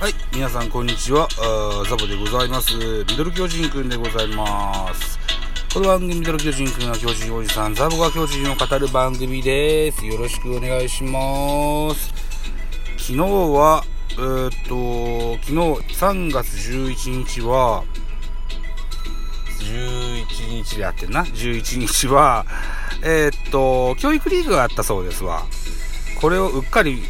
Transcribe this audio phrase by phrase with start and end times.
[0.00, 1.26] はい、皆さんこんにちは。
[1.88, 2.72] ザボでございます。
[2.76, 5.18] ミドル巨人くんでございます。
[5.74, 10.06] この番組ミドル巨人くんは巨人おじさん、ザボが巨人を語る番組です。
[10.06, 12.14] よろしくお願いします。
[12.96, 13.82] 昨日は、
[14.12, 17.82] えーっと、昨日3月11日は、
[19.58, 22.46] 11日でやってんな？11日は、
[23.02, 25.42] えーっと、教育リーグがあったそうですわ。
[26.20, 27.02] これをうっかり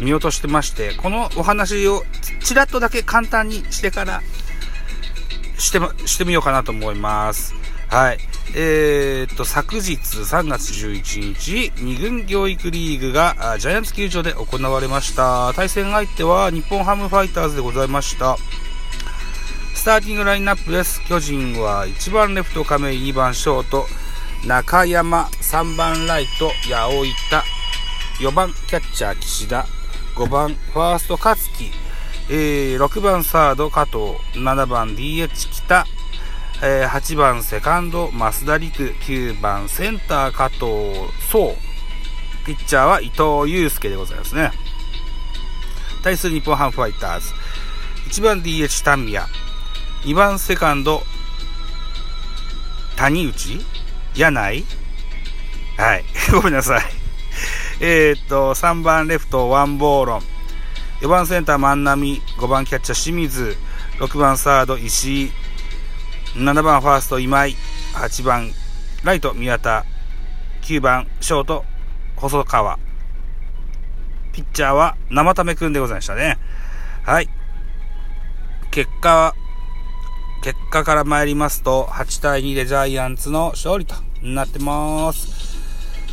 [0.00, 2.04] 見落としてまして、このお話を
[2.40, 4.22] ちらっとだけ簡単にしてから、
[5.58, 7.54] して、してみようかなと思います。
[7.88, 8.18] はい。
[8.54, 15.52] えー、っと、昨日3月11日、2軍教育リーグがジャイアンツ球場で行われました。
[15.54, 18.36] 対戦相手は日本ハムファイターズでございました。
[19.74, 21.02] スターティングラインナップです。
[21.06, 23.86] 巨人は1番レフト亀井、2番ショート、
[24.46, 27.44] 中山、3番ライト、八尾板、
[28.20, 29.66] 4番キャッチャー岸田、
[30.18, 31.70] 5番ファースト勝木、
[32.28, 33.98] えー、6番サード加藤、
[34.34, 35.28] 7番 DH
[35.64, 35.86] 北、
[36.60, 40.64] えー、8番セカンド増田陸、9番センター加藤。
[41.30, 41.54] 壮、
[42.44, 44.50] ピッチャーは伊藤祐介でございますね。
[46.02, 47.32] 対する日本ハムファイターズ、
[48.10, 49.24] 1番 DH タミヤ、
[50.02, 51.02] 2番セカンド
[52.96, 53.60] 谷内？
[54.16, 54.64] 柳井？
[55.76, 56.04] はい。
[56.34, 57.07] ごめんなさい。
[57.80, 60.22] えーっと、3番レフト、ワンボーロン。
[61.00, 62.20] 4番センター、万波。
[62.38, 63.56] 5番キャッチャー、清水。
[64.00, 65.30] 6番サード、石井。
[66.34, 67.54] 7番ファースト、今井。
[67.94, 68.50] 8番
[69.04, 69.84] ライト、宮田。
[70.62, 71.64] 9番ショート、
[72.16, 72.80] 細川。
[74.32, 76.36] ピッチャーは生為くんでございましたね。
[77.04, 77.28] はい。
[78.72, 79.34] 結果は、
[80.42, 85.37] 結果から参りますと、8対2でジャイアンツの勝利となってます。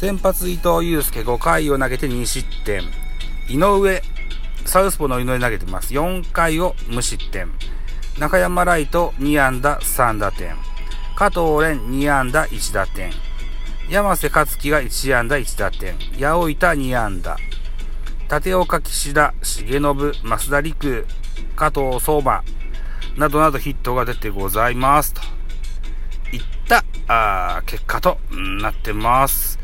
[0.00, 2.84] 先発伊藤祐介5回を投げて2失点。
[3.50, 4.00] 井上、
[4.64, 5.92] サウスポーの井上投げてます。
[5.92, 7.50] 4回を無失点。
[8.18, 10.56] 中山ライト2安打3打点。
[11.16, 13.10] 加藤蓮2安打1打点。
[13.90, 15.94] 山瀬克樹が1安打1打点。
[16.18, 17.36] 八尾板2安打。
[18.34, 21.06] 立岡岸田、重信、増田陸、
[21.56, 22.42] 加藤相馬、
[23.18, 25.12] などなどヒットが出てございます。
[25.12, 25.20] と
[26.32, 29.59] いったあ結果となってます。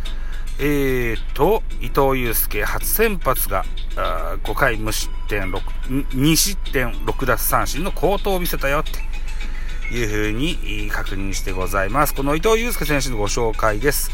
[0.59, 3.65] えーと、伊藤祐介初先発が
[3.97, 12.15] あ5回無失点6、2失点6奪三振の好投を見せたよっていう風に確認してございます。
[12.15, 14.11] この伊藤祐介選手のご紹介です。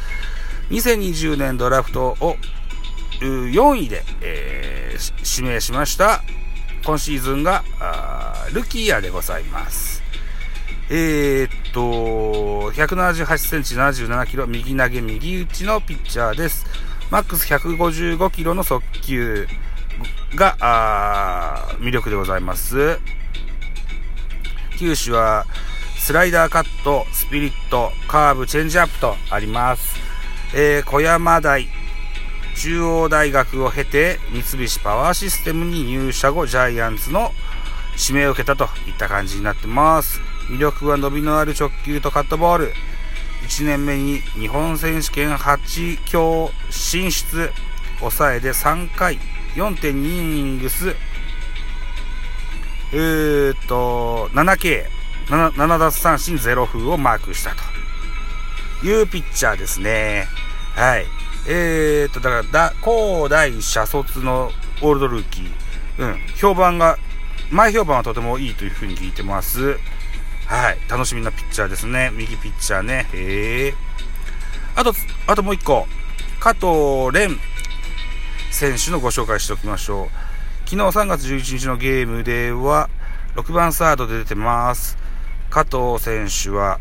[0.71, 2.37] 2020年ドラフトを
[3.21, 4.73] 4位で、えー
[5.25, 6.23] 指名しました。
[6.85, 7.65] 今シーズンが
[8.53, 10.03] ルキーヤでございます。
[10.91, 16.67] えー、と、178センチ77キロ、右投げ右打ちのピッチャーです。
[17.11, 19.47] マックス155キロの速球
[20.35, 22.99] が、あ魅力でございます。
[24.79, 25.47] 球種は、
[25.99, 29.97] スライダーカット、スピリット、カーブ、チェンジアップとあります。
[30.55, 31.69] えー、小山大、
[32.57, 37.33] 中央大学を経て、三菱パワーシステムに入社後、ジャイアンツの
[37.99, 40.32] 指名を受けたといった感じになってます。
[40.49, 42.73] 魅力は伸びのある直球とカットボール。
[43.49, 47.51] 1年目に日本選手権8強進出。
[48.03, 49.19] 抑えで3回、
[49.55, 50.97] 4.2イニングス。
[52.93, 54.85] えーっと、7K、
[55.29, 57.53] 7, 7奪三振0風をマークした
[58.83, 60.27] というピッチャーですね。
[60.75, 61.07] はい。
[61.49, 64.51] えーっと、だから、だ、高大社卒の
[64.81, 65.51] オールドルーキー。
[65.99, 66.19] うん。
[66.37, 66.99] 評判が、
[67.51, 69.79] 前評判はとてもいいというふうに聞いてます。
[70.47, 70.79] はい。
[70.89, 72.11] 楽しみなピッチャーですね。
[72.15, 73.09] 右ピッチャーね。
[73.13, 73.75] へえ。
[74.77, 74.93] あと、
[75.27, 75.87] あともう一個。
[76.41, 77.39] 加藤蓮
[78.51, 80.69] 選手のご紹介しておきましょう。
[80.69, 82.91] 昨日3月11日のゲームでは、
[83.37, 84.99] 6番サードで出てます。
[85.51, 86.81] 加藤選手は、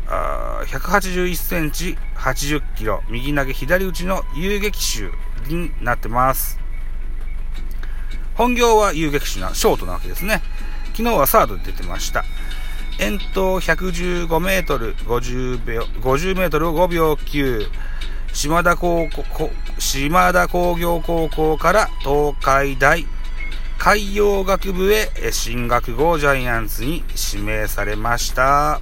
[0.66, 5.10] 181センチ、80キロ、右投げ左打ちの遊撃手
[5.52, 6.58] になってます。
[8.34, 10.42] 本業は遊撃手な、ショートなわけですね。
[10.94, 12.24] 昨日はサードで出てました。
[12.98, 17.66] 遠投115メートル、50秒、50メートルを5秒9。
[18.32, 23.04] 島田高校、島田工業高校から東海大
[23.78, 27.02] 海洋学部へ進学後ジャイアンツに
[27.32, 28.80] 指名されました。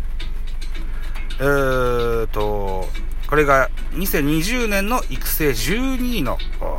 [1.40, 2.86] えーと、
[3.26, 6.78] これが2020年の育成12位のお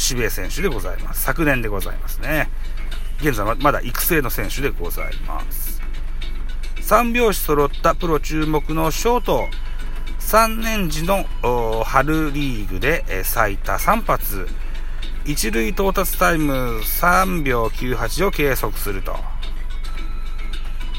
[0.00, 1.22] 指名選手でございます。
[1.22, 2.48] 昨年でございますね。
[3.20, 5.67] 現在はまだ育成の選手でございます。
[6.88, 9.46] 三拍子揃ったプロ注目のショート。
[10.20, 11.26] 3年時の
[11.84, 14.48] 春リーグで最多3発。
[15.26, 19.14] 一塁到達タイム3秒98を計測すると。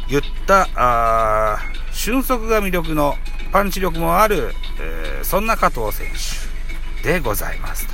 [0.07, 1.57] 言った、あ
[1.91, 3.15] 俊足が魅力の
[3.51, 6.05] パンチ力もある、えー、そんな加藤選
[7.01, 7.93] 手でございますと。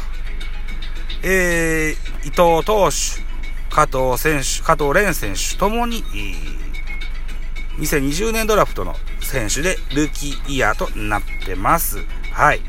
[1.24, 3.24] えー、伊藤投手、
[3.74, 6.04] 加藤選手、加藤蓮選手ともに、
[7.78, 12.06] 2020年ドラフトの選手でルーキーイヤーとなってます。
[12.32, 12.62] はい。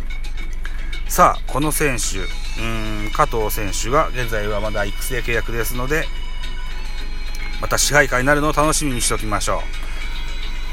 [1.09, 2.19] さあ、この選手、
[2.61, 6.07] うん、加藤選手が現在はまだ育成契約ですので、
[7.61, 9.59] また支配下になるのを楽しみにしておきましょ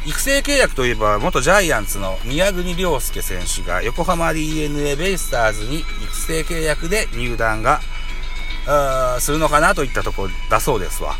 [0.05, 0.09] う。
[0.09, 7.79] 育成契約といえば、元ジャイアンツの宮国亮介選手が横浜 DNA ベイスターズに育成契約で入団が
[9.19, 11.15] するのかなといったところだそうですわ。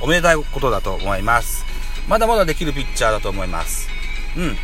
[0.00, 1.71] うんおめでたいことだと思います。
[2.08, 3.88] まだまだできるピッチャーだと思います。
[4.36, 4.56] うん。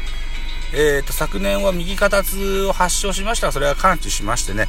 [0.73, 4.69] えっ、ー、と、昨年は右肩痛を発症しましたが、それは完治しましてね、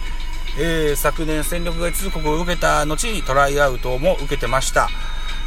[0.57, 4.89] えー、昨年戦力外通告を受けた後にトライアウトも受けてました。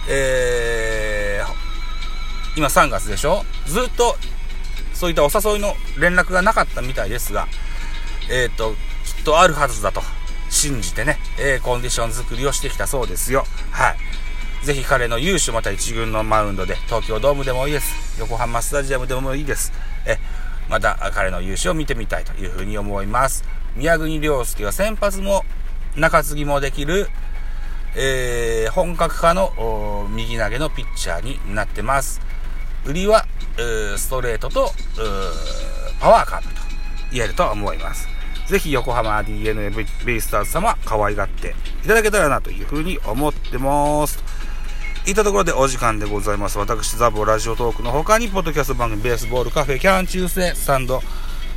[0.08, 3.44] えー、今3月でしょ？
[3.66, 4.16] ずっと
[4.92, 7.48] そういったお誘いの連絡がなかったみたいですが、
[8.30, 10.02] えっ、ー、と、きっとあるはずだと
[10.50, 13.44] 信じてね、えー、コンディション作りをしてきたそうですよ。
[13.70, 13.96] はい。
[14.62, 18.20] ぜひ彼の優秀また一軍のマウンドで、東京ドームでもいいです。
[18.20, 19.73] 横浜スタジアムでもいいです。
[20.06, 20.19] え、
[20.70, 23.43] また彼の優勝を見てみたいというふうに思います。
[23.75, 25.44] 宮国良介は先発も
[25.97, 27.09] 中継ぎもできる、
[27.97, 32.20] えー、本格派の右投げのピッチャーになってます。
[32.85, 33.26] 売りは、
[33.97, 34.70] ストレートと
[35.99, 36.61] パワーカーブと
[37.11, 38.06] 言えると思います。
[38.47, 39.70] ぜひ横浜 DNA
[40.05, 41.55] ベイスターズ様可愛がって
[41.85, 44.23] いただけたらなというふうに思ってます。
[45.04, 46.58] いったところでお時間でございます。
[46.58, 51.02] 私、ザボラジオトークの他に、ポッドキャスト番組、ベースボールカフェ、キャン中世、スタンド、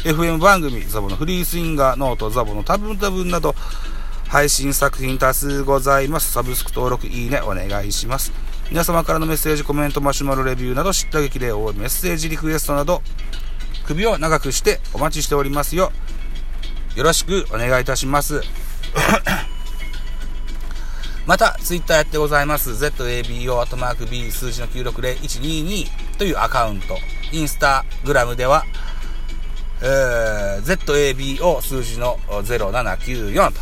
[0.03, 3.53] FM 番組、ザボのフリースインガー、ノート、ザボの多分多分など、
[4.27, 6.31] 配信作品多数ございます。
[6.31, 8.31] サブスク登録、いいね、お願いします。
[8.71, 13.03] 皆様からのメッセージ、コメント、マシュマロレビューなど、叱咤激励応援、メッセージ、リクエストなど、
[13.85, 15.91] 首を長くしてお待ちしておりますよ。
[16.95, 18.41] よろしくお願いいたします。
[21.25, 22.71] また、ツイッターやってございます。
[22.71, 26.97] ZABO、アトマーク B 数字の960122というアカウント。
[27.31, 28.63] インスタグラムでは、
[29.81, 33.59] えー、ZABO 数字の0794と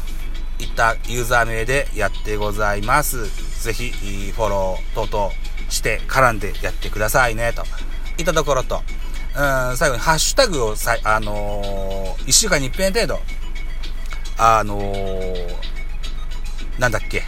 [0.62, 3.63] いったユーザー名でやってございます。
[3.63, 3.92] ぜひ、
[4.33, 5.31] フォロー等々
[5.69, 7.63] して絡んでやってくださいね、と
[8.18, 8.81] いったところと、
[9.38, 13.19] うん、最後にハッシュタグをさ、あのー、1週間に1遍程度、
[14.38, 15.56] あのー、
[16.77, 17.24] なんだっけ、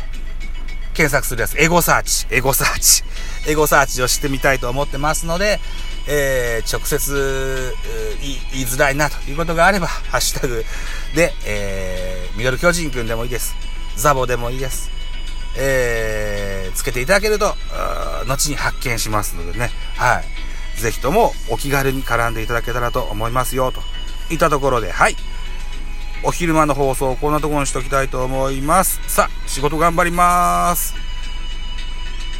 [0.95, 3.03] 検索するやつ、エゴサーチ、エゴサーチ、
[3.47, 5.59] エゴサーチをしてみたいと思ってますので、
[6.07, 7.75] えー、直接、
[8.51, 10.65] 言いづらいなということがあれば、ハッシュタグ
[11.13, 13.55] で、えー、ミドル巨人くんでもいいです。
[13.97, 14.89] ザボでもいいです。
[15.57, 17.55] えー、つけていただけると、
[18.27, 20.21] 後に発見しますのでね、は
[20.77, 20.81] い。
[20.81, 23.81] ぜひともお気軽に絡んでいただけたらと思いますよ、と
[24.29, 25.15] いったところで、はい。
[26.23, 28.99] お昼間の放送こんなところにしときたいと思います。
[29.07, 30.95] さあ、仕事頑張ります。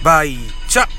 [0.04, 0.38] バイ
[0.68, 0.95] チャ